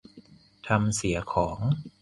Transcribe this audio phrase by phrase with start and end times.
[0.67, 1.59] ทำเสียของ